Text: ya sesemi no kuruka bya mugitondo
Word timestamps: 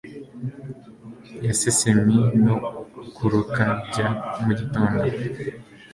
ya 1.45 1.53
sesemi 1.61 2.17
no 2.45 2.55
kuruka 3.15 3.63
bya 3.87 4.07
mugitondo 4.43 5.03